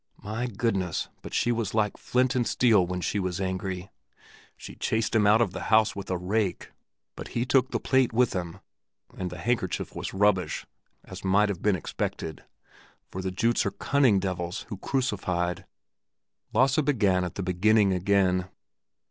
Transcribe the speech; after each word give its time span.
My 0.23 0.47
goodness, 0.47 1.09
but 1.21 1.31
she 1.31 1.51
was 1.51 1.75
like 1.75 1.95
flint 1.95 2.33
and 2.33 2.47
steel 2.47 2.87
when 2.87 3.01
she 3.01 3.19
was 3.19 3.39
angry! 3.39 3.91
She 4.57 4.73
chased 4.73 5.13
him 5.13 5.27
out 5.27 5.41
of 5.43 5.51
the 5.51 5.65
house 5.65 5.95
with 5.95 6.09
a 6.09 6.17
rake. 6.17 6.71
But 7.15 7.27
he 7.37 7.45
took 7.45 7.69
the 7.69 7.79
plait 7.79 8.11
with 8.11 8.33
him, 8.33 8.61
and 9.15 9.29
the 9.29 9.37
handkerchief 9.37 9.95
was 9.95 10.11
rubbish, 10.11 10.65
as 11.03 11.23
might 11.23 11.49
have 11.49 11.61
been 11.61 11.75
expected. 11.75 12.43
For 13.11 13.21
the 13.21 13.29
Jutes 13.29 13.63
are 13.63 13.69
cunning 13.69 14.19
devils, 14.19 14.65
who 14.69 14.77
crucified——" 14.77 15.65
Lasse 16.51 16.81
began 16.81 17.23
at 17.23 17.35
the 17.35 17.43
beginning 17.43 17.93
again. 17.93 18.49